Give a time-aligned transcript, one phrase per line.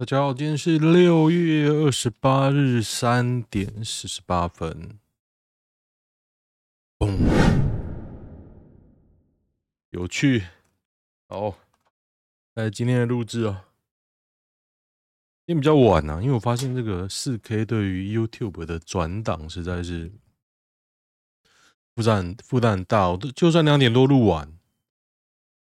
[0.00, 4.98] 大家好，今天是六月二十八日三点四十八分。
[6.98, 7.18] 嘣，
[9.90, 10.46] 有趣。
[11.28, 11.54] 好，
[12.54, 13.64] 来今天的录制哦。
[15.46, 20.10] 今天比较晚啊，因为我发现这个四 K 对于 YouTube 的转档实在是
[21.94, 23.10] 负担负担很大。
[23.10, 24.50] 我都就算两点多录完。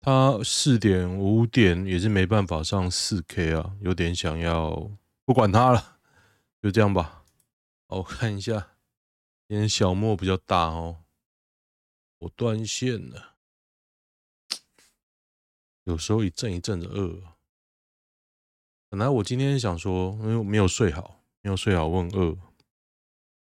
[0.10, 4.90] 他四点五点也是没办法上四 K 啊，有点想要
[5.24, 6.00] 不管他了，
[6.64, 7.24] 就这样吧。
[7.90, 8.72] 我看一下，
[9.48, 11.04] 今天小莫比较大哦，
[12.18, 13.36] 我断线了。
[15.84, 17.22] 有时候一阵一阵的饿。
[18.90, 22.36] 本来我今天想说，因为我没有睡好，没有睡好，问饿。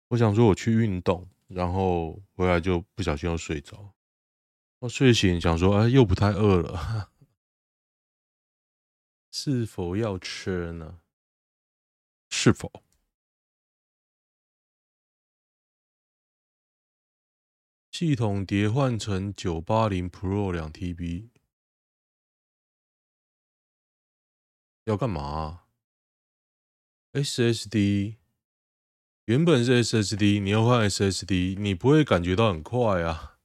[0.09, 3.93] 我想说我去运动，然后回来就不小心又睡着。
[4.81, 7.11] 我睡醒想说，哎，又不太饿了，
[9.33, 11.01] 是否要吃呢？
[12.29, 12.71] 是否？
[17.91, 21.31] 系统叠换成九八零 Pro 两 TB，
[24.85, 25.65] 要干嘛
[27.13, 28.17] ？SSD
[29.25, 33.36] 原本是 SSD，你要换 SSD，你不会感觉到很快啊。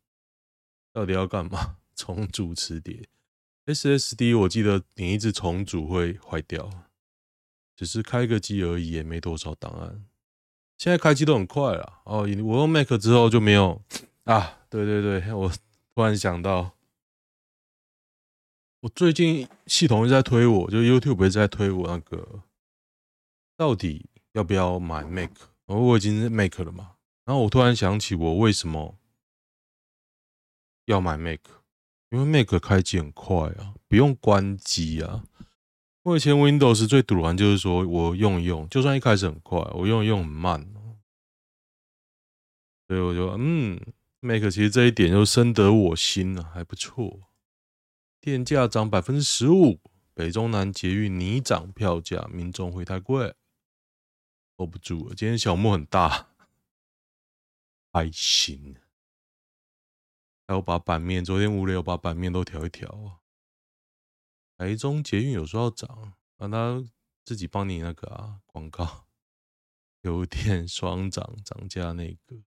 [0.91, 1.77] 到底要干嘛？
[1.95, 3.07] 重组磁碟
[3.67, 6.67] ，SSD 我记得你一直重组会坏掉，
[7.75, 10.05] 只是开个机而已，也没多少档案。
[10.77, 12.21] 现在开机都很快了哦。
[12.21, 13.79] 我用 Mac 之后就没有
[14.23, 14.57] 啊。
[14.67, 15.51] 对对对，我
[15.93, 16.71] 突然想到，
[18.79, 22.41] 我最近系统一直在推我，就 YouTube 一直在推我那个，
[23.55, 25.29] 到底要不要买 Mac？
[25.67, 26.93] 我已经是 Mac 了嘛。
[27.25, 28.97] 然后我突然想起，我为什么？
[30.91, 31.39] 要买 Mac，
[32.09, 35.23] 因为 Mac 开机很快啊，不用关机啊。
[36.03, 40.67] 我以前 Windows 最堵完就是说我用一用，就算一开始很快，我用一用很慢。
[42.87, 43.79] 所以我就嗯
[44.19, 47.21] ，Mac 其实这一点就深得我心了，还不错。
[48.19, 49.79] 电价涨百分之十五，
[50.13, 53.33] 北中南捷运拟涨票价，民众会太贵
[54.57, 55.15] ，hold 不住了。
[55.15, 56.27] 今天小莫很大，
[57.93, 58.75] 开心。
[60.51, 63.21] 还有把版面，昨天无聊，把版面都调一调。
[64.57, 66.83] 台中捷运有时候要涨，让他
[67.23, 69.05] 自己帮你那个啊广告，
[70.01, 72.43] 有点 双涨涨价那个。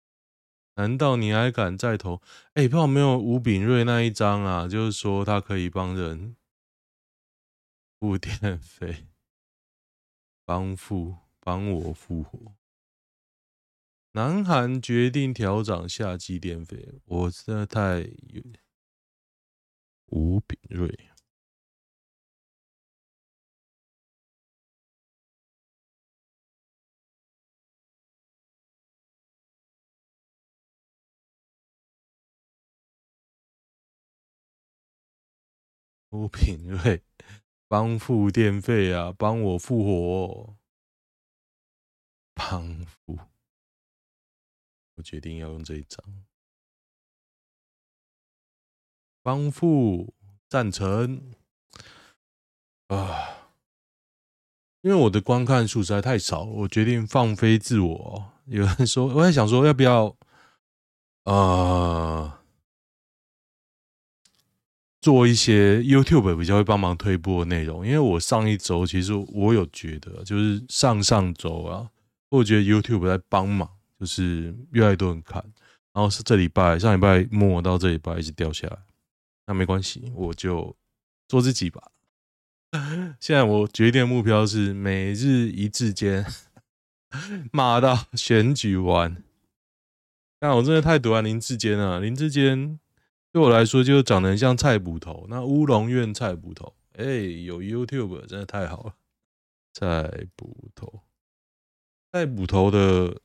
[0.75, 2.21] 难道你还敢再投？
[2.55, 4.67] 哎、欸，不好没有吴炳瑞那一张啊？
[4.67, 6.35] 就是说他可以帮人
[8.01, 9.07] 付电费，
[10.45, 12.57] 帮付帮我复活。
[14.15, 18.07] 南韩决定调涨夏季电费，我真的太
[20.13, 20.95] 吴炳瑞，
[36.13, 37.03] 吴炳瑞
[37.69, 40.57] 帮付电费啊，帮我复活，
[42.37, 43.32] 帮付。
[44.97, 46.05] 我决定要用这一张，
[49.23, 50.15] 帮父
[50.49, 51.35] 赞成
[52.89, 53.51] 啊！
[54.83, 58.33] 因为我的观看数实在太少，我决定放飞自我。
[58.47, 60.17] 有人说，我在想说，要不要
[61.25, 62.39] 呃
[65.01, 67.87] 做一些 YouTube 比较会帮忙推播的内容？
[67.87, 71.91] 因为我上一周其实我有觉得，就是上上周啊，
[72.31, 73.79] 我觉得 YouTube 在帮忙。
[74.03, 75.41] 就是越来越多人看，
[75.93, 78.77] 然后是这礼拜上礼拜末到这礼拜一直掉下来，
[79.47, 80.77] 那没关系，我就
[81.29, 81.93] 做自己吧。
[83.21, 86.27] 现在我决定的目标是每日一字间
[87.53, 89.23] 骂到选举完。
[90.41, 92.81] 但我真的太毒啊，林志坚了，林志坚
[93.31, 98.95] 对我来说就长得很像菜捕头，那乌龙院菜捕头，哎，有 YouTube 真的太好了，
[99.73, 101.03] 菜捕头，
[102.11, 103.21] 菜捕头的。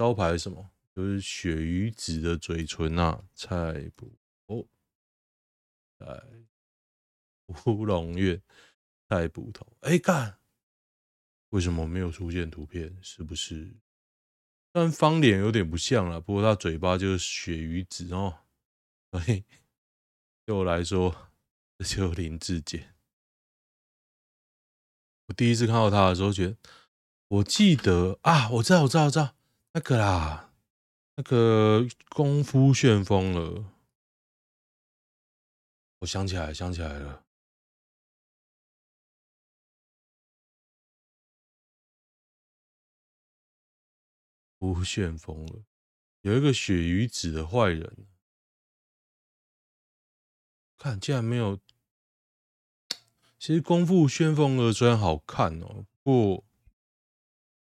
[0.00, 0.70] 招牌是什么？
[0.96, 3.22] 就是鳕鱼子的嘴唇啊！
[3.34, 4.10] 菜捕
[4.46, 4.66] 哦，
[5.98, 6.24] 在
[7.66, 8.40] 乌龙院
[9.10, 9.76] 菜捕头。
[9.80, 10.38] 哎、欸，干，
[11.50, 12.98] 为什么没有出现图片？
[13.02, 13.76] 是不是？
[14.72, 18.38] 虽然方脸有点不像了，不过他嘴巴就是鳕鱼子哦。
[19.12, 19.44] 所以
[20.46, 21.30] 对我来说，
[21.76, 22.94] 这就林智坚。
[25.28, 26.56] 我第一次看到他的时候，觉得
[27.28, 29.36] 我记得啊，我知道，我知道，我知道。
[29.72, 30.52] 那个啦，
[31.14, 33.72] 那个功夫旋风了。
[36.00, 37.24] 我想起来，想起来了。
[44.58, 45.64] 功夫旋风了，
[46.22, 48.08] 有一个血鱼子的坏人。
[50.76, 51.60] 看，竟然没有。
[53.38, 56.44] 其实功夫旋风的，虽然好看哦，不。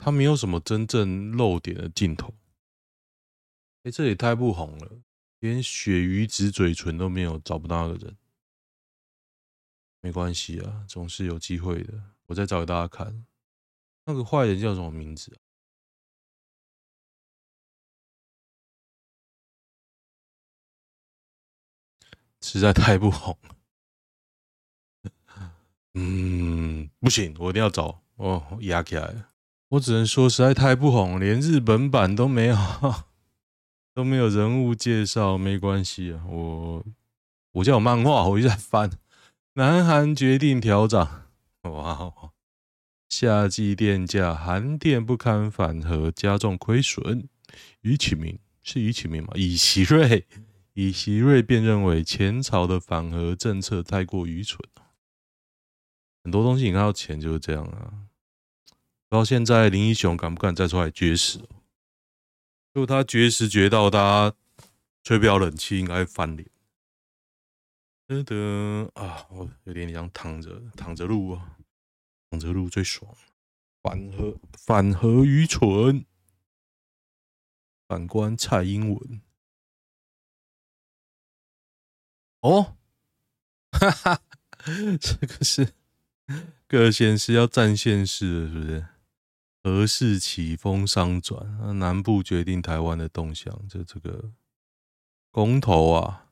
[0.03, 2.35] 它没有什么真正露点的镜头。
[3.83, 5.03] 哎，这也太不红了，
[5.41, 8.17] 连鳕鱼子嘴唇都没有，找不到那个人。
[10.01, 12.03] 没关系啊，总是有机会的。
[12.27, 13.27] 我再找给大家看，
[14.07, 15.39] 那个坏人叫什么名字啊？
[22.41, 23.39] 实在太不红。
[25.93, 29.31] 嗯，不行，我一定要找哦，压起来了。
[29.71, 32.57] 我只能说，实在太不红，连日本版都没有，
[33.95, 35.39] 都没有人物介绍。
[35.39, 36.85] 没关系啊，我
[37.53, 38.91] 我叫我漫画，我一直在翻。
[39.55, 41.27] 南韩决定调涨，
[41.63, 42.13] 哇！
[43.09, 47.29] 夏季电价，韩电不堪反核，加重亏损。
[47.83, 49.33] 于启明是于启明吗？
[49.37, 50.27] 尹锡瑞，
[50.75, 54.59] 尹锡瑞便认为前朝的反核政策太过愚蠢。
[56.25, 58.10] 很多东西你看到钱就是这样啊。
[59.11, 61.41] 到现在林义雄敢不敢再出来绝食？
[62.73, 64.33] 如果他绝食绝到他
[65.03, 66.49] 吹不了冷气，应该翻脸。
[68.07, 71.57] 得得啊，我有点想躺着躺着录啊，
[72.31, 73.13] 躺着录最爽。
[73.83, 76.05] 反核反核愚蠢，
[77.89, 79.21] 反观蔡英文。
[82.43, 82.77] 哦，
[83.73, 84.23] 哈哈，
[85.01, 85.73] 这个是
[86.69, 88.87] 各县市要占县市，是不是？
[89.63, 94.33] 核四起风商转，南部决定台湾的动向，就这个
[95.31, 96.27] 公投啊。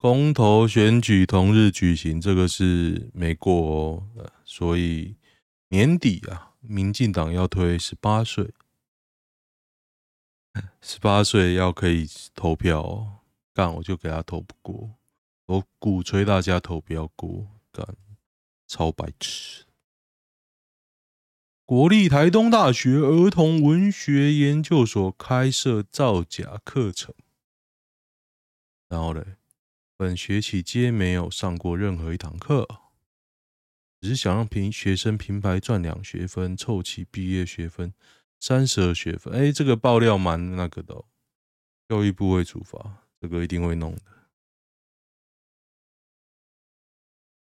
[0.00, 5.16] 公投选举同日举行，这个是没过哦，所以
[5.70, 8.54] 年底啊，民进党要推十八岁，
[10.80, 13.18] 十八岁要可以投票哦，
[13.52, 14.94] 干我就给他投不过，
[15.46, 17.84] 我鼓吹大家投票过，干
[18.68, 19.64] 超白痴。
[21.68, 27.14] 国立台东大学儿童文学研究所开设造假课程，
[28.88, 29.36] 然后嘞。
[29.94, 32.66] 本学期皆没有上过任何一堂课，
[34.00, 37.92] 只是想让平学生平白赚两学分，凑齐毕业学分
[38.40, 39.34] 三十二学分。
[39.34, 41.04] 哎，这个爆料蛮那个的，
[41.86, 44.02] 教育部会处罚，这个一定会弄的。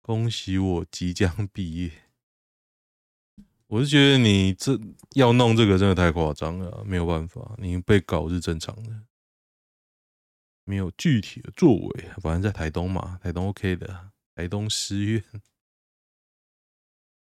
[0.02, 2.09] 恭喜我即将毕业，
[3.70, 4.76] 我是觉得你这
[5.14, 9.02] 要弄这个真的太夸张了，没有办法，你被搞是正常的。
[10.64, 15.22] 没有具体的作为，反正在台东嘛，台东 OK 的，台东师院。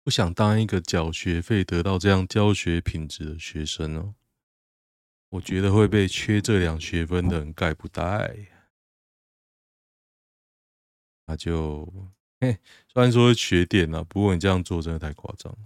[0.02, 4.16] 不想当一个缴学费得到这样教学品质的学生哦，
[5.28, 8.34] 我觉得会被缺这两学分的人盖不带。
[11.26, 12.10] 那就，
[12.40, 12.58] 嘿，
[12.88, 15.58] 虽然说缺点了，不过你这样做真的太夸张了，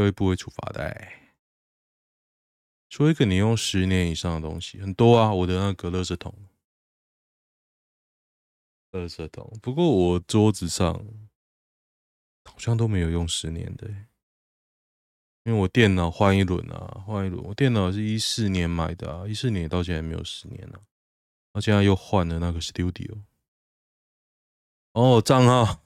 [0.00, 1.08] 教育部会处罚的。
[2.88, 6.34] 说一个你用十年以上的东西很多啊，我的那个垃圾桶，
[8.92, 9.58] 垃圾桶。
[9.60, 10.94] 不过我桌子上
[12.44, 13.86] 好像都没有用十年的，
[15.44, 17.44] 因为我电脑换一轮啊，换一轮。
[17.44, 20.80] 我电脑是一四年买的啊，一四年到现在没有十年了，
[21.52, 23.18] 那现在又换了那个 Studio。
[24.94, 25.82] 哦，账号，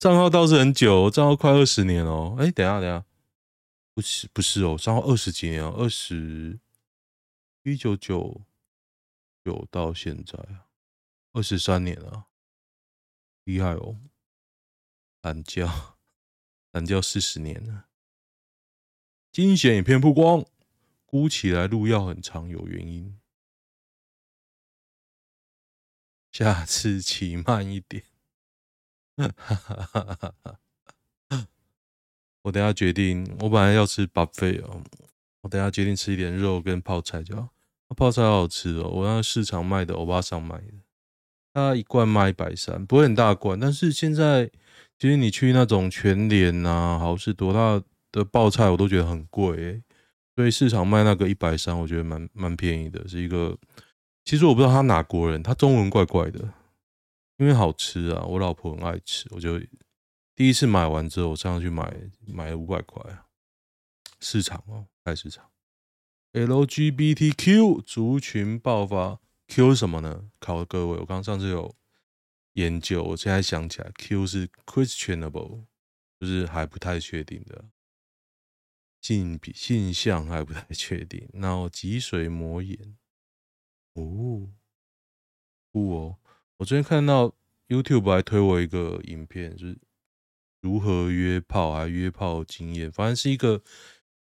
[0.00, 2.36] 账号倒是很久，账号快二十年哦。
[2.40, 3.06] 哎，等下，等下。
[3.92, 6.58] 不是不是哦，上二十几年哦，二十
[7.62, 8.42] 一九九
[9.44, 10.68] 九到现在啊，
[11.32, 12.28] 二十三年了，
[13.44, 14.00] 厉害哦！
[15.22, 15.68] 懒觉
[16.70, 17.88] 懒觉四十年了，
[19.30, 20.46] 惊险影片曝光，
[21.04, 23.20] 估起来路要很长，有原因，
[26.32, 28.04] 下次骑慢一点。
[29.16, 30.60] 哈哈哈哈哈。
[32.42, 34.82] 我等下决定，我本来要吃 buffet 哦，
[35.42, 37.48] 我等下决定吃一点肉跟泡菜就好。
[37.96, 40.72] 泡菜好好吃哦，我让市场卖的欧巴桑买的，
[41.52, 44.50] 它一罐卖一百三，不会很大罐，但是现在
[44.98, 47.82] 其实你去那种全联啊、好市多，大
[48.12, 49.82] 的泡菜我都觉得很贵诶，
[50.36, 53.58] 所以市场卖那个一百三，我觉得蛮蛮便宜的，是一个。
[54.24, 56.38] 其实我不知道他哪国人，他中文怪怪的，
[57.38, 59.60] 因为好吃啊，我老婆很爱吃，我就。
[60.40, 61.94] 第一次买完之后，我上去买
[62.26, 63.26] 买五百块啊！
[64.20, 65.50] 市场哦，菜市场。
[66.32, 70.30] LGBTQ 族群爆发，Q 什么呢？
[70.38, 71.76] 考各位，我刚上次有
[72.54, 75.66] 研究，我现在想起来，Q 是 questionable，
[76.18, 77.66] 就是还不太确定的。
[79.02, 81.28] 性比性向还不太确定。
[81.34, 82.96] 脑脊髓膜炎，
[83.92, 84.48] 哦，
[85.70, 86.18] 不哦，
[86.56, 87.34] 我昨天看到
[87.68, 89.78] YouTube 还推我一个影片，就是
[90.60, 93.62] 如何约炮还约炮经验，反正是一个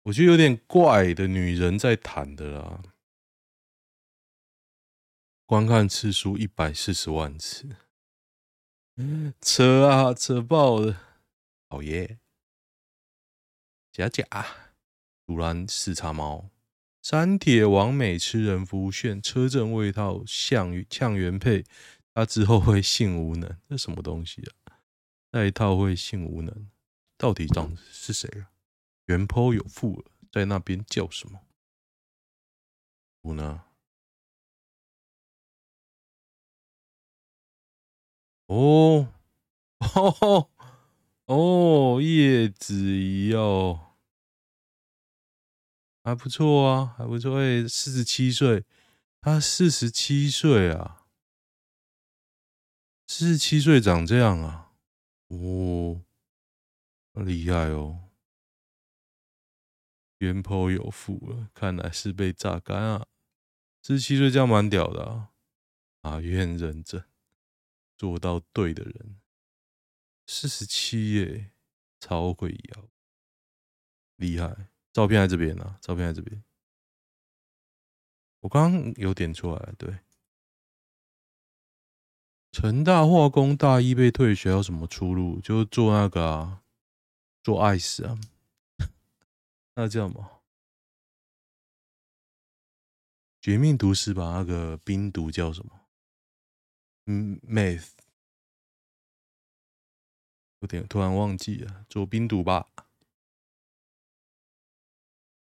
[0.02, 2.82] 我觉得有点怪的女人在谈的啦。
[5.44, 7.68] 观看次数一百四十万次，
[9.40, 11.00] 扯啊扯爆了，
[11.68, 12.18] 好耶！
[13.92, 14.24] 假假，
[15.24, 16.50] 突然四叉猫，
[17.00, 21.64] 三铁王美吃人夫炫车震未套项呛原配，
[22.12, 24.65] 他之后会性无能，这什么东西啊？
[25.36, 26.70] 带套会性无能，
[27.18, 28.48] 到底长是谁啊？
[29.04, 31.42] 原 po 有妇了，在那边叫什么？
[33.20, 33.60] 无能。
[38.46, 39.12] 哦，
[39.94, 40.50] 哦，
[41.26, 43.98] 哦，叶子怡哦，
[46.02, 47.36] 还不错啊，还不错。
[47.40, 48.64] 哎，四十七岁，
[49.20, 51.04] 他四十七岁啊，
[53.06, 54.65] 四十七岁长这样啊，
[55.28, 56.04] 哦，
[57.14, 58.10] 厉害哦。
[60.18, 63.06] 原 po 有妇了，看来是被榨干啊。
[63.82, 65.32] 四十七岁这样蛮屌的啊，
[66.00, 67.04] 法院认证。
[67.98, 69.20] 做到对的人，
[70.26, 71.52] 四十七耶，
[71.98, 72.90] 超会摇，
[74.16, 74.68] 厉害！
[74.92, 76.44] 照片在这边呢、照片在这边。
[78.40, 79.98] 我刚刚有点出来，对。
[82.58, 85.38] 成大化工大一被退学，有什么出路？
[85.42, 86.62] 就做那个啊，
[87.42, 88.18] 做爱死啊。
[89.76, 90.40] 那叫什么？
[93.42, 95.80] 绝命毒师吧，那个冰毒叫什么？
[97.04, 97.90] 嗯，meth，
[100.60, 102.68] 有点突然忘记了，做冰毒吧。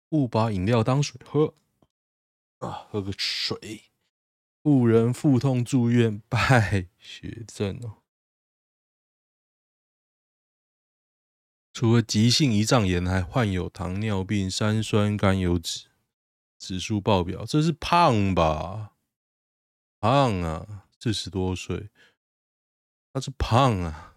[0.10, 1.54] 误把饮料当水喝
[2.58, 3.84] 啊，喝个水。
[4.64, 7.98] 妇人腹痛住院败血症哦。
[11.74, 15.88] 除了急性胰脏炎，还患有糖尿病、三酸甘油酯
[16.58, 18.94] 指数爆表，这是胖吧？
[20.00, 20.86] 胖啊！
[21.00, 21.90] 四十多岁，
[23.12, 24.16] 他是胖啊。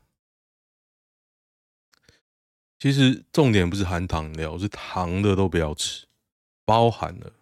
[2.79, 6.07] 其实重点不是含糖料，是糖的都不要吃，
[6.65, 7.33] 包含了，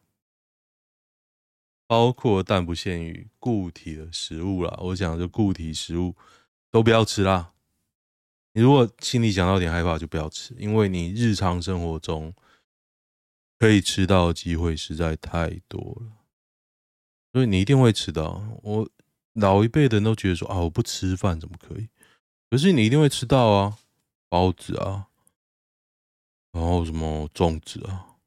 [1.95, 4.79] 包括但不限于固体的食物啦。
[4.83, 6.17] 我讲的固体食物
[6.69, 7.53] 都不要吃啦。
[8.53, 12.35] 你如果心里想到点害怕，就不要吃，因为你日常生活中
[13.61, 16.11] 可以吃到的机会实在太多了，
[17.33, 18.91] 所以你一定会吃到我。
[19.35, 21.89] 老一辈的人都觉得说啊，我不吃饭怎么可以？
[22.51, 23.79] 可是你一定会吃到啊，
[24.29, 25.07] 包子啊，
[26.51, 28.19] 然后什么粽子啊，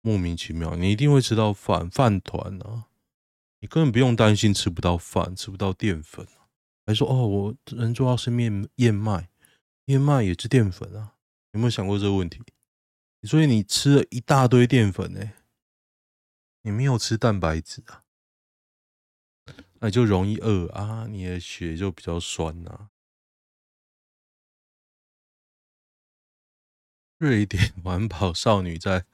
[0.00, 2.86] 莫名其妙，你一定会吃到饭饭团啊，
[3.64, 6.52] 你根本不用担心吃不到饭，吃不到淀粉啊，
[6.84, 9.30] 还说哦，我人主要是面燕麦，
[9.86, 11.16] 燕麦也是淀粉啊，
[11.52, 12.42] 有没有想过这个问题？
[13.22, 15.32] 所以你吃了一大堆淀粉呢，
[16.60, 18.04] 你没有吃蛋白质啊。
[19.80, 22.90] 那就容易饿啊，你的血就比较酸呐、啊。
[27.16, 29.06] 瑞典环保少女在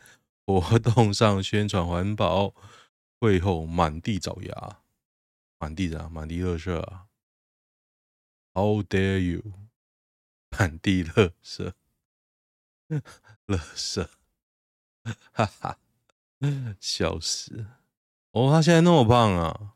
[0.44, 2.52] 活动上宣传环保，
[3.20, 4.80] 会后满地找牙，
[5.58, 7.06] 满地的满地乐色啊
[8.54, 9.52] ！How dare you！
[10.58, 11.74] 满地乐色，
[13.46, 14.10] 乐色，
[15.32, 15.78] 哈哈，
[16.80, 17.66] 笑死！
[18.32, 19.74] 哦，他现在那么胖啊！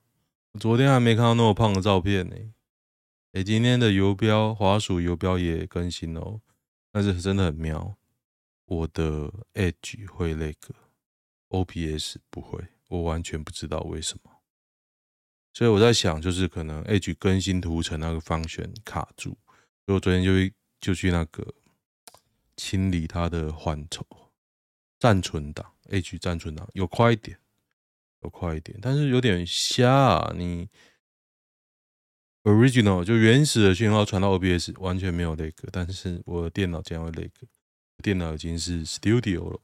[0.58, 2.36] 昨天还没看到那么胖的照片呢。
[3.32, 6.40] 哎，今天的游标滑鼠游标也更新哦，
[6.90, 7.96] 但是真的很妙。
[8.64, 10.74] 我的 Edge 会那个
[11.50, 14.30] ，OBS 不会，我完全不知道为什么。
[15.52, 19.30] 所以我在想，就是可能 Edge 更新图层那个方选卡住，
[19.86, 20.32] 所以我昨天就
[20.80, 21.54] 就去那个
[22.56, 24.06] 清理它的缓冲
[24.98, 27.38] 暂存档，Edge 暂存档有快一点。
[28.22, 30.32] 有快一点，但是有点瞎啊！
[30.34, 30.66] 你
[32.44, 37.46] original 就原始的讯号传到 OBS 完全没有那个，但是我的电脑竟然会那个，
[38.02, 39.60] 电脑已经是 Studio 了。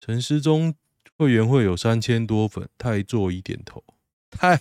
[0.00, 0.74] 陈时中
[1.16, 3.84] 会员会有三千多粉，太座椅点头，
[4.30, 4.56] 太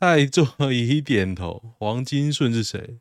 [0.00, 1.74] 太座椅点头。
[1.78, 3.00] 黄金顺是谁？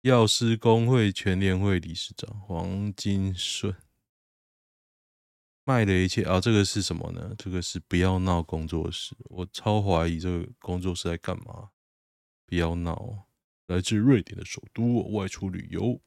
[0.00, 3.76] 药师工会全联会理事长黄金顺。
[5.64, 7.34] 卖的一切啊，这个是什么呢？
[7.36, 11.70] 这个是不要闹工作室，我超怀疑这个工作室在干嘛。
[12.46, 13.26] 不要闹，
[13.66, 16.00] 来自瑞典的首都外出旅游。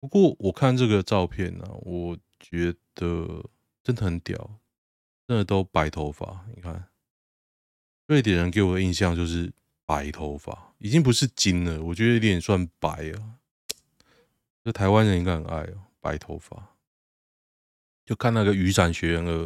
[0.00, 3.44] 不过我看这个照片呢、我觉得
[3.82, 4.60] 真的很屌，
[5.26, 6.44] 真的都白头发。
[6.54, 6.88] 你看，
[8.06, 9.52] 瑞典人给我的印象就是
[9.84, 13.38] 白头发，已经不是金了，我觉得有点算白啊。
[14.62, 16.76] 这台湾人应该很爱哦，白头发。
[18.04, 19.44] 就看那个《雨伞学院二》，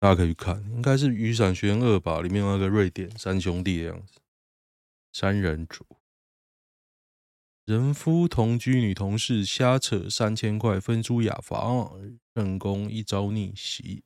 [0.00, 4.20] 大家可以去看，应该是《雨伞学院二》吧，里面有那个瑞典三兄弟的样子，
[5.12, 5.86] 三人组。
[7.70, 11.92] 人夫同居女同事瞎扯三千块分租雅房，
[12.34, 14.02] 成功一朝逆袭。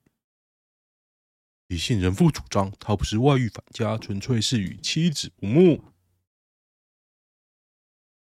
[1.69, 5.83] 李姓人夫主张，他不是外遇返家，纯粹是与妻子不睦。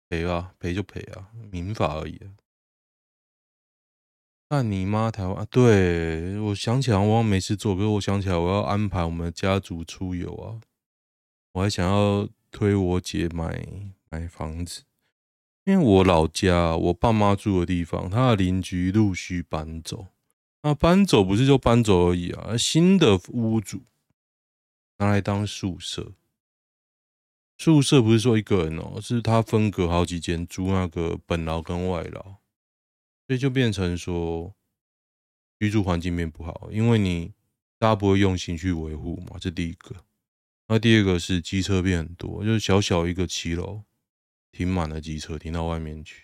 [0.08, 2.32] 赔啊，赔就赔啊，民法而已啊。
[4.48, 5.46] 那你妈台湾？
[5.52, 10.62] 对，我想起来，我没事做，可是我想起来，我要安排我们家族出游啊。
[11.52, 13.68] 我还想要推我姐买
[14.10, 14.84] 买房子。
[15.68, 20.08] 因为我老家，我爸妈住的地方，他的邻居陆续搬走。
[20.64, 23.82] 那搬走不是就搬走而已啊，新的屋主
[25.00, 26.14] 拿来当宿舍。
[27.58, 32.22] 宿舍不是说一个人哦，是他分隔好几间，租那个本牢跟外牢，
[33.28, 34.56] 所以就变成说
[35.60, 37.34] 居住环境变不好，因为你
[37.78, 39.98] 大家不会用心去维护嘛，这第一个。
[40.70, 43.84] 那第二个是机车变很多，就是小小一个骑楼。
[44.52, 46.24] 停满了机车，停到外面去，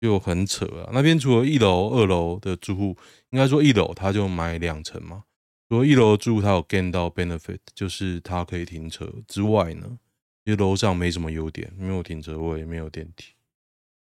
[0.00, 0.90] 就很扯啊！
[0.92, 2.96] 那边除了一楼、二楼的住户，
[3.30, 5.24] 应该说一楼他就买两层嘛。
[5.68, 9.98] 除了一楼住户他有 gain 到 benefit，就是他可以停车之外呢，
[10.44, 13.32] 其实楼上没什么优点，没有停车位，没有电梯。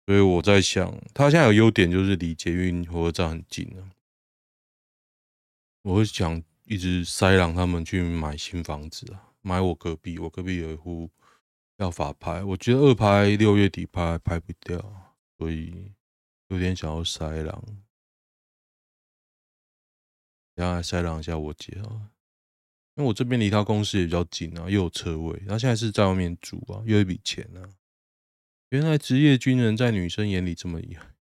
[0.07, 3.91] 所以我在想，他现在有优点就是离捷运火车站很近了。
[5.83, 11.11] 我会想一直塞让他们去买新房子啊，买我隔壁，我隔壁有一户。
[11.79, 14.79] 要法拍，我觉得二拍六月底拍拍不掉，
[15.37, 15.93] 所以
[16.49, 17.63] 有点想要塞狼。
[20.55, 22.09] 等下来塞狼一下我姐啊，
[22.95, 25.39] 因为我这边离他公司也比较近啊，又有车位。
[25.47, 27.69] 他现在是在外面住啊，又有一笔钱啊。
[28.71, 30.81] 原来职业军人在女生眼里这么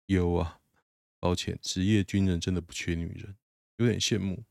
[0.07, 0.59] 优啊！
[1.21, 3.37] 抱歉，职业军人真的不缺女人，
[3.77, 4.43] 有点羡慕。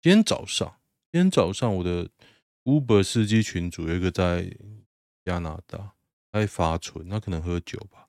[0.00, 0.80] 今天早上，
[1.12, 2.08] 今天早上我的
[2.64, 4.50] Uber 司机群组有一个在。
[5.26, 5.94] 加拿大，
[6.30, 8.06] 他会发蠢，他可能喝酒吧，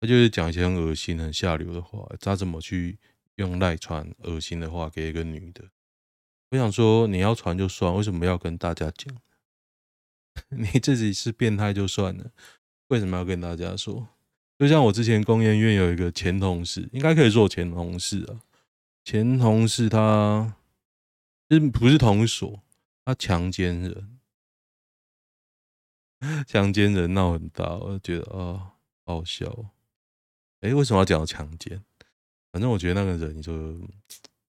[0.00, 2.04] 他就是讲一些很恶心、很下流的话。
[2.18, 2.98] 他怎么去
[3.36, 5.70] 用赖传恶心的话给一个女的？
[6.50, 9.16] 我想说，你要传就算，为什么要跟大家讲？
[10.50, 12.32] 你自己是变态就算了，
[12.88, 14.08] 为什么要跟大家说？
[14.58, 18.42] 就像我之前工研院有一个前同事，应该可以说前同事啊，
[19.04, 20.56] 前同事他
[21.48, 22.60] 是不是同所？
[23.04, 24.17] 他强奸人。
[26.46, 29.46] 强奸人闹很大，我就觉得啊，好笑。
[30.60, 31.80] 哎、欸，为什么要讲强奸？
[32.50, 33.78] 反正我觉得那个人就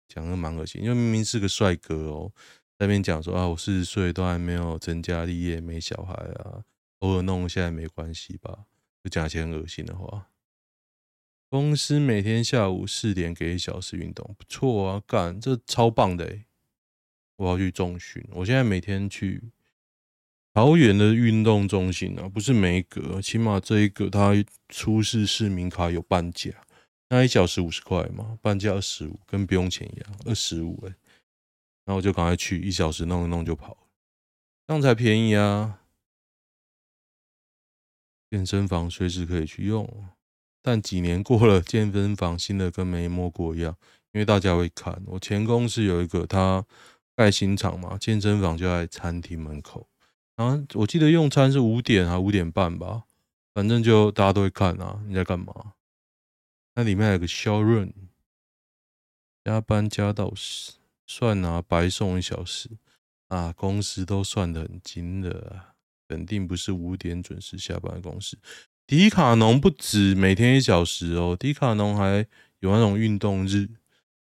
[0.08, 2.32] 讲的蛮恶心，因为明明是个帅哥哦，
[2.78, 6.64] 在那边讲说啊，我四十岁都还没有成家立业，没小孩啊，
[7.00, 8.66] 偶尔弄一下也没关系吧？
[9.04, 10.30] 就讲一些很恶心的话。
[11.50, 16.46] 公司每天下午四点给一小时运动，不错啊，干，这超棒的哎！
[17.36, 19.52] 我要去重训，我现在每天去。
[20.60, 24.34] 桃园的运动中心啊，不是每一个，起码这一个它
[24.68, 26.52] 出示市民卡有半价，
[27.08, 30.94] 那一小时五十块嘛，半价二十五，跟不用钱一样，二十五哎，
[31.86, 33.78] 那我就赶快去，一小时弄一弄就跑了，
[34.68, 35.80] 这样才便宜啊！
[38.30, 39.88] 健身房随时可以去用，
[40.62, 43.74] 但几年过了， 健身房新的跟没摸过一样，
[44.12, 45.02] 因为大家会看。
[45.06, 46.66] 我前公司有一个，他
[47.16, 49.88] 盖新厂嘛，健身房就在餐厅门口。
[50.40, 53.04] 啊，我记得用餐是五点还五点半吧，
[53.54, 55.04] 反正就大家都会看啊。
[55.06, 55.74] 你在干嘛？
[56.76, 57.92] 那里面还有个 showroom，
[59.44, 60.76] 加班加到死，
[61.06, 62.70] 算啊，白送一小时
[63.28, 65.74] 啊，公司都算得很精的，
[66.08, 68.40] 肯定不是五点准时下班的公司。
[68.88, 72.26] 迪卡侬不止每天一小时哦，迪卡侬还
[72.60, 73.68] 有那种运动日，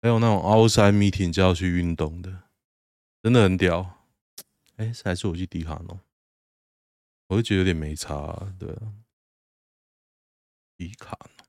[0.00, 2.44] 还有那种 outside meeting 就要去运动的，
[3.24, 3.95] 真的很屌。
[4.76, 5.98] 哎，还是我去迪卡侬，
[7.28, 8.92] 我就觉得有点没差啊，对啊，
[10.76, 11.46] 迪卡侬，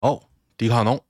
[0.00, 1.04] 好，迪卡侬，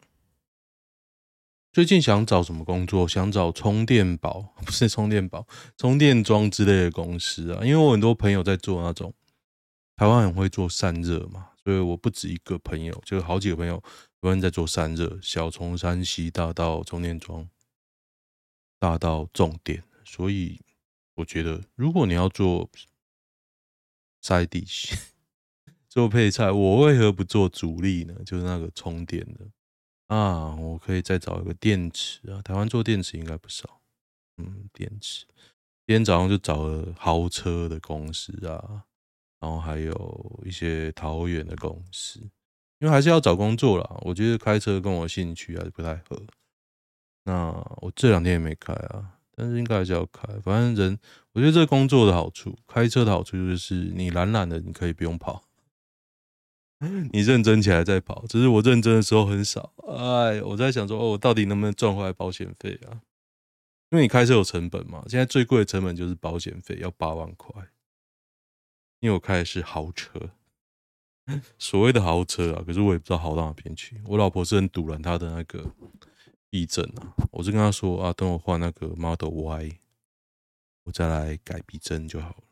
[1.72, 3.06] 最近想找什么工作？
[3.06, 7.62] 想找充电宝，不是充电宝，充电桩之类的公司啊。
[7.62, 9.12] 因为我很多朋友在做那种，
[9.96, 13.82] 台湾很会做散热嘛，所以我不止一个朋友，就好几个朋友
[14.22, 17.46] 有人在做散热，小从山西大到充电桩。
[18.80, 20.58] 大到重点，所以
[21.14, 22.68] 我觉得，如果你要做
[24.22, 24.66] 塞地，
[25.86, 28.14] 做配菜，我为何不做主力呢？
[28.24, 29.46] 就是那个充电的
[30.06, 32.40] 啊，我可以再找一个电池啊。
[32.40, 33.82] 台湾做电池应该不少，
[34.38, 35.26] 嗯，电池。
[35.86, 38.84] 今天早上就找了豪车的公司啊，
[39.40, 42.20] 然后还有一些桃园的公司，
[42.78, 44.00] 因为还是要找工作啦。
[44.02, 46.22] 我觉得开车跟我兴趣还是不太合。
[47.24, 50.26] 那我这两天也没开啊，但是应该还是要开。
[50.42, 50.98] 反正人，
[51.32, 55.44] 我觉得这工作的好处，开车的好处就是你懒懒的，你可以不用跑。
[57.12, 59.72] 你认真起来再跑，只是我认真的时候很少。
[59.86, 63.02] 哎，我在想说，哦，我到底能不能赚回来保险费啊？
[63.90, 67.68] 因为你开车有成本嘛，现在最贵的成本就是保险费，要八万块。
[69.00, 70.30] 因为我开的是豪车，
[71.58, 74.00] 所谓的豪车啊，可是我也不知道好到哪边去。
[74.06, 75.70] 我老婆是很堵拦她的那个
[76.50, 79.78] 避震啊，我就跟他说啊，等我换那个 Model Y，
[80.82, 82.42] 我再来改避震就好了。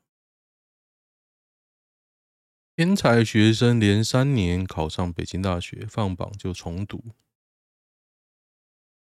[2.76, 7.02] 天才学生连三年考上北京大学，放榜就重读，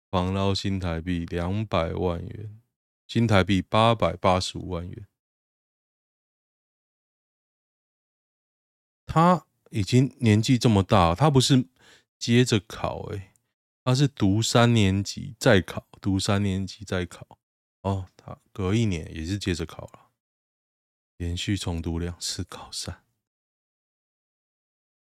[0.09, 2.59] 防捞新台币两百万元，
[3.05, 5.07] 新台币八百八十五万元。
[9.05, 11.67] 他已经年纪这么大，他不是
[12.17, 13.31] 接着考，诶，
[13.87, 17.39] 他是读三年级再考，读三年级再考。
[17.83, 20.09] 哦，他隔一年也是接着考了，
[21.15, 23.05] 连续重读两次考三。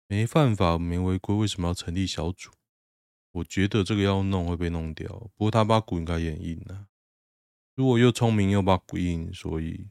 [0.06, 2.52] 没犯法，没违规，为什么要成立小组？
[3.32, 5.08] 我觉得这个要弄会被弄掉。
[5.08, 6.86] 不过他把骨应该也硬了。
[7.74, 9.88] 如果又聪明又把骨硬，所以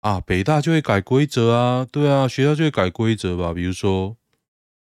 [0.00, 1.84] 啊，北大就会改规则啊。
[1.84, 3.52] 对啊，学校就会改规则吧。
[3.52, 4.16] 比如说，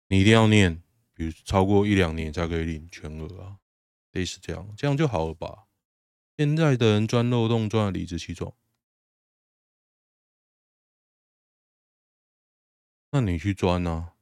[0.09, 0.83] 你一定要念，
[1.19, 3.57] 比如超过一两年才可以领全额啊，
[4.13, 5.65] 类似这样，这样就好了吧？
[6.37, 8.53] 现在的人钻漏洞钻的理直气壮。
[13.11, 14.13] 那你去钻呐、啊？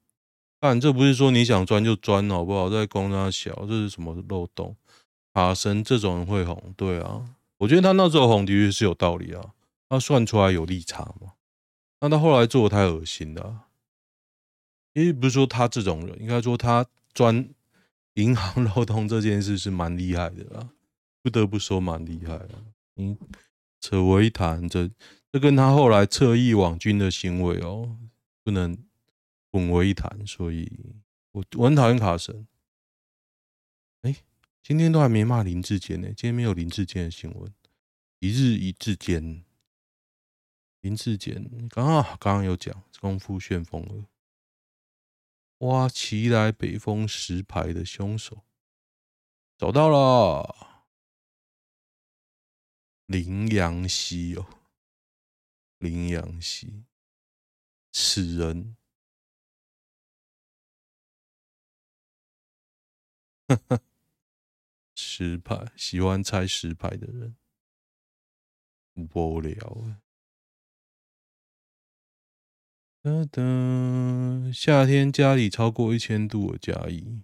[0.59, 2.67] 但这不是说你想钻就钻，好不好？
[2.67, 4.75] 在公他小，这是什么漏洞？
[5.35, 9.53] 卡神这种人会红，对啊，我觉得他那时候红的确是有道理啊。
[9.87, 11.33] 他算出来有利差嘛？
[11.99, 13.66] 那他后来做的太恶心了、
[14.97, 16.83] 因为不是说他这种人，应该说他
[17.13, 17.47] 钻
[18.15, 20.69] 银行 漏洞这件事是蛮厉害的啦，
[21.21, 22.49] 不得不说蛮厉害的。
[22.95, 23.15] 你
[23.79, 24.89] 扯我一谈，这
[25.31, 27.95] 这跟他后来侧翼网军的行为哦。
[28.43, 28.77] 不能
[29.51, 30.71] 混为一谈，所以
[31.33, 32.47] 我我很讨厌卡神。
[34.03, 34.15] 哎，
[34.63, 37.53] 今天都还没骂林志坚呢，今天没有林志坚的新闻。
[38.19, 39.43] 一日一智坚，
[40.79, 44.05] 林志坚刚刚刚刚有讲功夫旋风了，
[45.59, 48.45] 哇，奇来北风石牌的凶手。
[49.57, 50.85] 找到了，
[53.07, 54.45] 林阳熙哦，
[55.79, 56.85] 林阳熙。
[57.91, 58.77] 此人，
[63.49, 63.79] 哈哈，
[64.93, 67.35] 石牌喜欢猜石牌的人，
[68.93, 70.06] 无聊。
[73.07, 77.21] 噔噔，夏天家里超过一千度的加一，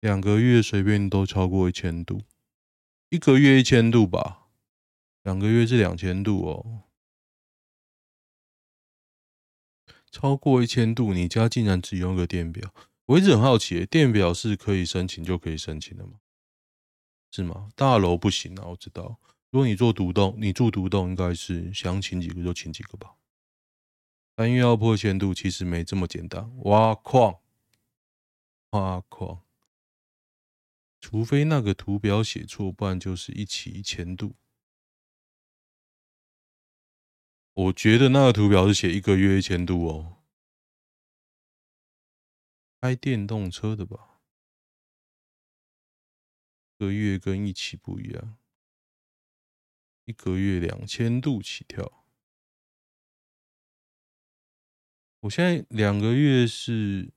[0.00, 2.20] 两个月随便都超过一千度，
[3.08, 4.48] 一个月一千度吧，
[5.22, 6.82] 两个月是两千度哦。
[10.10, 12.74] 超过一千度，你家竟然只用个电表？
[13.06, 16.20] 我一直很好奇，电表是可以申请就可以申请的吗？
[17.30, 17.70] 是吗？
[17.74, 19.18] 大楼不行啊，我知道。
[19.50, 23.16] 如果你做独栋，你住独栋，应该是想请几个就请几个吧。
[24.36, 26.56] 但又要破千度，其实没这么简单。
[26.64, 27.40] 挖矿，
[28.70, 29.44] 挖矿，
[31.00, 34.36] 除非那个图表写错，不然就是一起一千度。
[37.54, 40.22] 我觉得那个图表是写一个月一千度哦，
[42.80, 44.20] 开电动车的吧？
[46.78, 48.38] 一个月跟一起不一样，
[50.10, 52.04] 一个月两千度起跳。
[55.20, 57.12] 我现在两个月是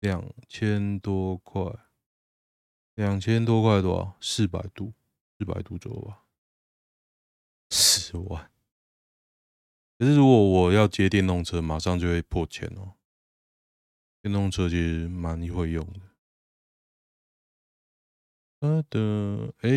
[0.00, 1.62] 两千多块，
[2.94, 4.16] 两千多块多少？
[4.18, 4.94] 四百度，
[5.36, 6.24] 四百度左右吧，
[7.68, 8.50] 十万。
[9.98, 12.94] 可是如果我要接电动车，马上就会破千哦。
[14.22, 16.15] 电动车其实蛮会用的。
[18.88, 19.70] 的，哎，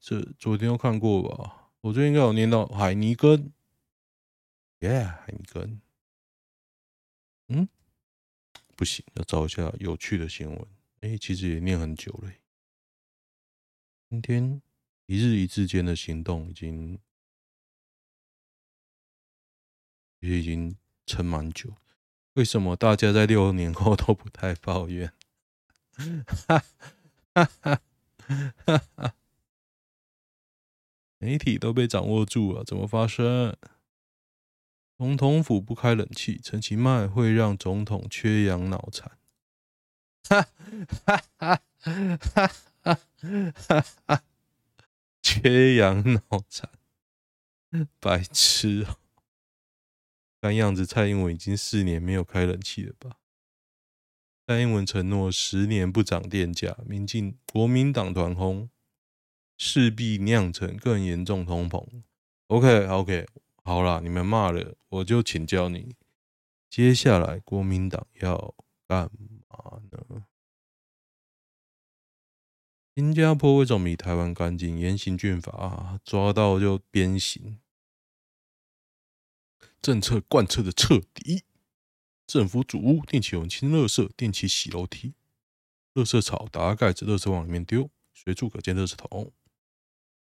[0.00, 1.70] 这昨天有看过吧？
[1.80, 3.52] 我最近应该有念到海尼根，
[4.80, 5.80] 耶，海尼根。
[7.48, 7.68] 嗯，
[8.76, 10.66] 不行，要找一下有趣的新闻。
[11.00, 12.32] 哎，其实也念很久了。
[14.10, 14.62] 今天
[15.06, 16.98] 一日一字间的行动已经。
[20.20, 21.76] 也已经撑蛮久。
[22.32, 25.12] 为什么大家在六年后都不太抱怨？
[26.26, 26.64] 哈
[27.32, 27.80] 哈哈！
[31.18, 33.56] 媒体都被掌握住了，怎么发生？
[34.96, 39.18] 总统府不开冷气，陈其迈会让总统缺氧脑残。
[45.22, 46.70] 缺氧脑残，
[48.00, 48.86] 白痴！
[50.40, 53.18] 看样子蔡英文已经四年没有开冷气了吧？
[54.48, 58.70] 蔡英文承诺十年不涨电价，民进国民党团轰，
[59.58, 61.86] 势必酿成更严重通膨。
[62.46, 63.26] OK OK，
[63.62, 65.94] 好啦，你们骂了，我就请教你，
[66.70, 68.54] 接下来国民党要
[68.86, 69.10] 干
[69.48, 70.24] 嘛呢？
[72.94, 74.78] 新加坡为什么比台湾干净？
[74.78, 77.60] 严刑峻法，抓到就鞭刑。
[79.82, 81.44] 政策贯彻的彻底，
[82.28, 85.14] 政府主屋定期用清垃圾，定期洗楼梯，
[85.94, 89.32] 垃圾草打开盖子，垃圾往里面丢，随处可见垃圾桶，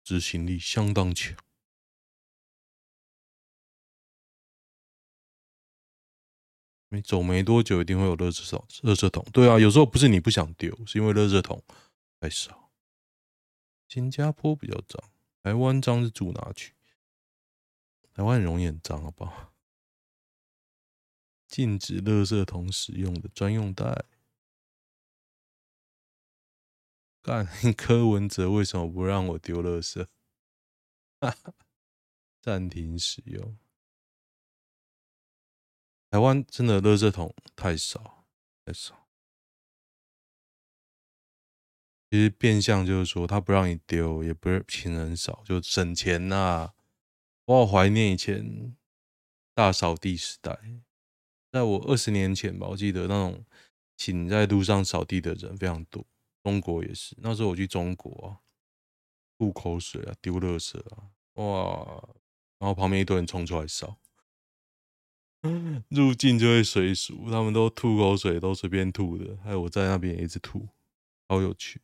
[0.05, 1.37] 执行力相当强。
[6.89, 9.27] 没走没多久，一定会有垃圾桶垃圾桶。
[9.33, 11.61] 对啊，有时候不是你不想丢，是因为垃圾桶
[12.21, 12.71] 太少。
[13.89, 15.11] 新加坡比较脏，
[15.43, 16.73] 台湾脏是住哪区？
[18.13, 19.50] 台湾很容易很脏，好不好？
[21.51, 24.05] 禁止垃圾桶使用的专用袋。
[27.21, 27.45] 干
[27.77, 30.07] 柯文哲为什么不让我丢垃圾？
[31.21, 31.53] 哈哈，
[32.41, 33.59] 暂停使用。
[36.09, 38.25] 台湾真的垃圾桶太少，
[38.65, 39.09] 太少。
[42.11, 46.73] 其实变相就是说，他不让你丢，也不是请人少，就省钱呐、
[47.45, 48.77] 我好怀念以前
[49.55, 50.59] 大扫地时代，
[51.51, 53.45] 在我二十年前吧，我记得那种
[53.97, 56.07] 请在路上扫地的人非常多。
[56.43, 58.41] 中国也是，那时候我去中国啊，
[59.39, 62.09] 吐口水啊，丢垃圾啊，哇！
[62.59, 63.99] 然后旁边一堆人冲出来扫，
[65.89, 70.69] 入境就会随俗，他们都吐口水，都随便吐的，还有我在那边也一直吐，
[71.29, 71.83] 好有趣。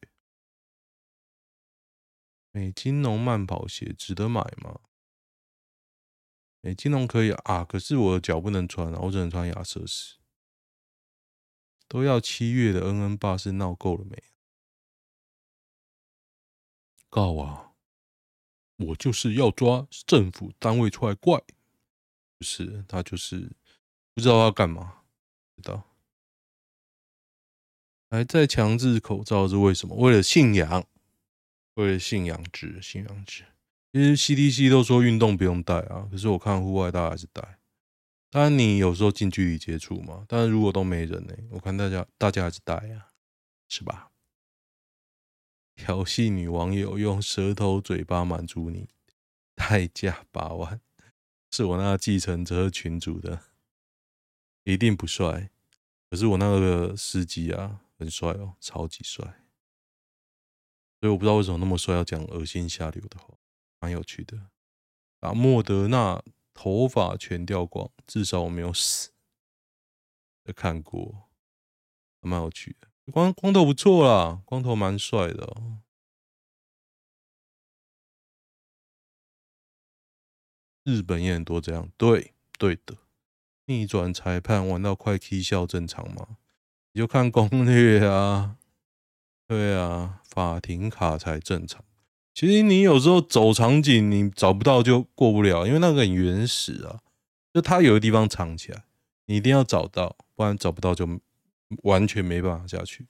[2.53, 4.81] 美津浓慢跑鞋值得买吗？
[6.67, 10.17] 哎，金龙可以啊，可是我的脚不能穿啊，我只能穿亚瑟士。
[11.87, 14.21] 都要七月的恩恩爸是闹够了没？
[17.09, 17.75] 告啊！
[18.79, 21.41] 我就是要抓政府单位出来怪，
[22.37, 23.53] 不是他就是
[24.13, 25.03] 不知道要干嘛，
[25.55, 25.85] 知道？
[28.11, 29.95] 还在强制口罩是为什么？
[29.95, 30.85] 为了信仰，
[31.75, 33.45] 为了信仰值，信仰值。
[33.97, 37.59] 其实 CDC 都说运动不用戴啊，可是我看户外大家还是戴。
[38.29, 43.09] 当然你有时候近距离接触嘛，但是如果都没人呢，我看大家大家还是戴啊，
[43.69, 44.11] 是吧？
[45.75, 48.91] 调戏女网友用舌头嘴巴满足你，
[49.55, 50.79] 代价八万，
[51.51, 53.45] 是我那个计程车群主的，
[54.65, 55.49] 一定不帅。
[56.11, 59.25] 可是我那个司机啊，很帅哦，超级帅。
[61.01, 63.33] 所以我不知道为什么那么帅要讲恶心下流的话。
[63.87, 64.51] 蛮有趣的，
[65.21, 66.21] 把莫德纳
[66.53, 69.13] 头发全掉光，至少我没有死。
[70.57, 71.31] 看过，
[72.19, 72.89] 蛮有趣的。
[73.13, 75.57] 光光头不错啦，光头蛮帅的。
[80.83, 82.99] 日本也很多这样，对对的。
[83.67, 86.39] 逆转裁判玩到快踢笑正常吗？
[86.91, 88.59] 你就看攻略啊。
[89.47, 91.85] 对啊，法庭卡才正常。
[92.37, 97.01] 其实你有时候走场景，你找不到就过不了，因为那个很原始啊，
[97.55, 98.85] 就它有个地方藏起来，
[99.25, 101.09] 你一定要找到，不然找不到就
[101.85, 103.07] 完全没办法下去，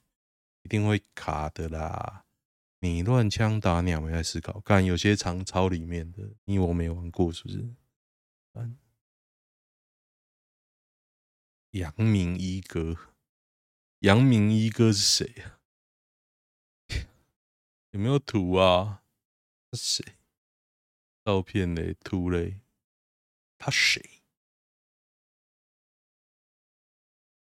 [0.63, 2.23] 一定会卡的啦。
[2.79, 7.69] 你乱枪打鸟没在思考，看有些藏超里面的，你我没玩过是不是？
[11.71, 12.95] 阳明一哥，
[13.99, 15.59] 阳明一哥是谁啊？
[17.91, 19.03] 有没有图啊？
[19.69, 20.03] 他谁？
[21.25, 22.61] 照片嘞，图嘞？
[23.57, 24.21] 他谁？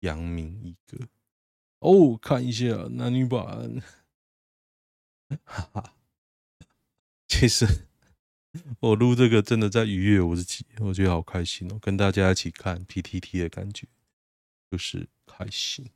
[0.01, 1.09] 杨明一个
[1.79, 3.83] 哦，看一下男女版。
[5.45, 5.97] 哈哈，
[7.27, 7.87] 其实
[8.81, 13.89] 我录这个真的在愉悦我自己，我觉得好开心哦，跟大家一起看 PTT 的感觉
[14.71, 15.91] 就是开心。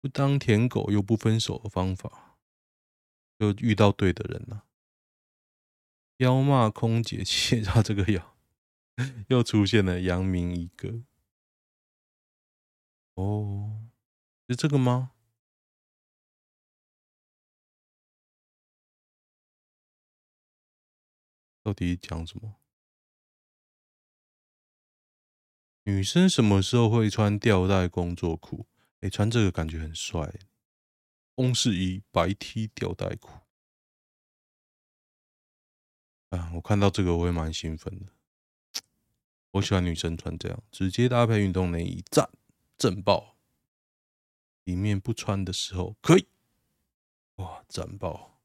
[0.00, 2.31] 不当舔狗又不分手的方法。
[3.42, 4.66] 就遇到对的人了。
[6.18, 8.36] 妖骂空姐， 切他这个妖，
[9.26, 11.02] 又出现了杨明一个。
[13.14, 13.88] 哦，
[14.48, 15.10] 是这个吗？
[21.64, 22.54] 到底讲什么？
[25.82, 28.68] 女生什么时候会穿吊带工作裤？
[29.00, 30.32] 哎，穿这个感觉很帅。
[31.34, 33.30] 公式一白 T 吊带裤。
[36.30, 38.06] 啊，我看到这个我也蛮兴奋的。
[39.52, 42.30] 我喜欢女生穿这样，直接搭配运动内衣，赞，
[42.78, 43.36] 正爆。
[44.64, 46.26] 里面不穿的时候可以，
[47.34, 48.40] 哇，赞爆，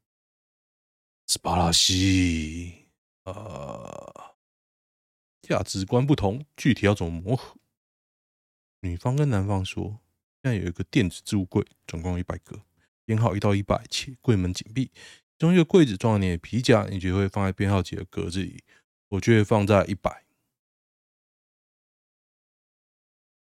[1.27, 2.87] 斯巴拉西。
[3.23, 4.35] 呃，
[5.41, 7.57] 价值观不同，具体要怎么磨合？
[8.79, 9.99] 女方跟男方说，
[10.41, 12.61] 现在有一个电子置物柜，总共一百个，
[13.07, 14.91] 编号一到一百，且柜门紧闭。
[15.39, 18.65] 其中一个柜子装了你的皮夹，你就会放在编号几的格子里。
[19.07, 20.25] 我就会放在一百。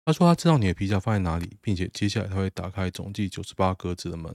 [0.05, 4.33] 他说他知道你的皮夹放在哪里，并且接下来他会打开总计九十八格子的门。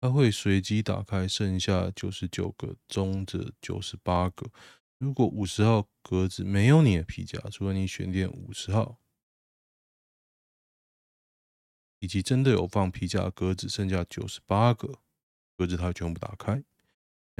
[0.00, 4.50] 他会随机打开剩下九十九个中的九十八个。
[4.98, 8.98] 如果五十号格子没有你的皮夹，除了你选点五十号，
[12.06, 15.00] 以及真的有放皮夹的格子，剩下九十八个
[15.56, 16.52] 格子，它全部打开。
[16.54, 16.64] 现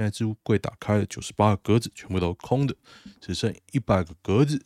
[0.05, 2.75] 在置物柜打开了，九十八个格子全部都空的，
[3.21, 4.61] 只剩一百个格子。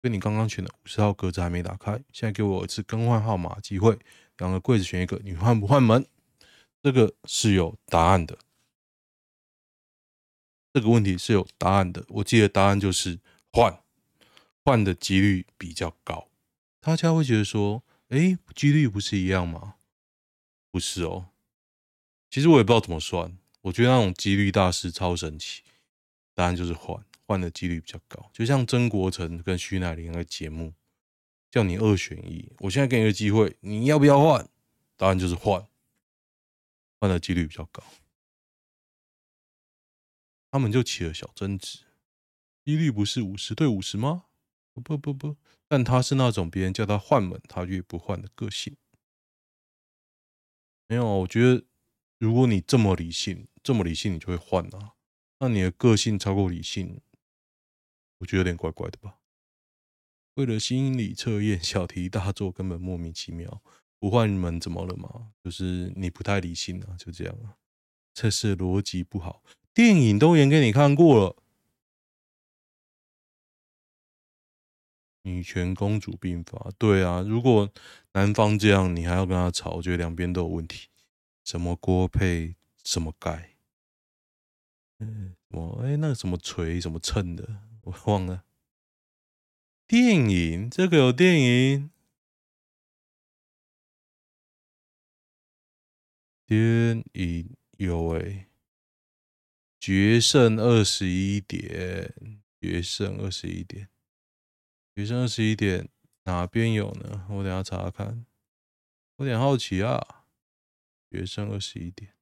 [0.00, 3.98] 跟你刚刚选的五十号格子还没打开，现在给我一次更换号码机会。
[4.38, 6.06] 两个柜子选一个，你换不换门？
[6.84, 8.38] 这个是有答案的。
[10.72, 12.04] 这个问题是有答案的。
[12.10, 13.18] 我记得答案就是
[13.52, 13.82] 换，
[14.64, 16.28] 换的几率比较高。
[16.80, 19.76] 大家会觉得说，哎，几率不是一样吗？
[20.70, 21.30] 不是哦。
[22.30, 23.36] 其实我也不知道怎么算。
[23.62, 25.62] 我觉得那种几率大师超神奇。
[26.34, 28.30] 答案就是换，换的几率比较高。
[28.32, 30.74] 就像曾国城跟徐乃麟那个节目。
[31.48, 34.46] 叫你二选一，我现在给你个机会，你要不要换？
[34.96, 35.66] 答案就是换，
[37.00, 37.82] 换的几率比较高。
[40.50, 41.78] 他们就起了小争执，
[42.62, 44.25] 几率不是五十对五十吗？
[44.80, 45.36] 不不不，
[45.68, 48.76] 但他是那种别人叫他换门，他越不换的个性。
[50.88, 51.64] 没有，我觉得
[52.18, 54.94] 如果你这么理性，这么理性，你就会换啊。
[55.40, 57.00] 那你的个性超过理性，
[58.18, 59.18] 我觉得有点怪怪的吧。
[60.34, 63.62] 为了心理测验，小题大做，根本莫名其妙。
[63.98, 65.32] 不换门怎么了嘛？
[65.42, 67.56] 就是你不太理性啊，就这样啊。
[68.14, 69.42] 测试逻辑不好。
[69.74, 71.30] 电影都演给你看过了，
[75.26, 76.56] 《女权公主病法》。
[76.78, 77.68] 对啊，如果
[78.12, 80.88] 男方这样，你还要跟他吵，我觉得两边都有问题。
[81.44, 83.56] 什么锅配什么盖？
[85.00, 88.44] 嗯，我哎，那个什么锤什么秤的，我忘了。
[89.88, 91.90] 电影，这个有电影。
[96.46, 98.48] 电影有哎，
[99.80, 103.88] 决胜二十一点，决胜二十一点，
[104.96, 105.90] 学生二十一点，
[106.24, 107.26] 哪边有呢？
[107.28, 108.24] 我等下查查看，
[109.16, 110.24] 我有点好奇啊。
[111.10, 112.16] 学生二十一点，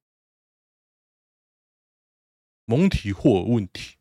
[2.65, 3.95] 蒙题或问题。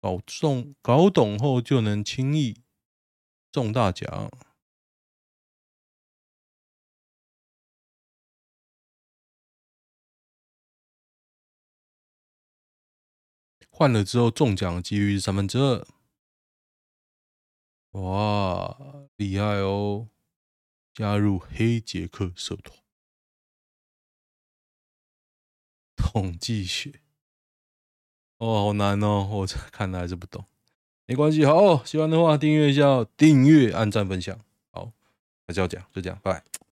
[0.00, 2.64] 搞中搞懂后就能轻易
[3.52, 4.28] 中大奖。
[13.70, 15.86] 换了之后中奖的几率是三分之二。
[17.92, 18.76] 哇，
[19.16, 20.08] 厉害哦！
[20.94, 22.78] 加入黑杰克社团，
[25.96, 27.00] 统计学。
[28.38, 29.28] 哦，好难哦！
[29.30, 30.44] 我看来还是不懂，
[31.06, 31.44] 没关系。
[31.44, 34.38] 好，喜欢的话订阅一下，订阅、按赞、分享。
[34.70, 34.92] 好，
[35.46, 36.60] 还是要讲，就这样，拜拜。